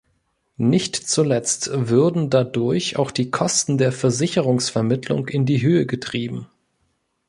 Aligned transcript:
Nicht 0.57 0.95
zuletzt 0.95 1.69
würden 1.71 2.31
dadurch 2.31 2.97
auch 2.97 3.11
die 3.11 3.29
Kosten 3.29 3.77
der 3.77 3.91
Versicherungsvermittlung 3.91 5.27
in 5.27 5.45
die 5.45 5.61
Höhe 5.61 5.85
getrieben. 5.85 6.47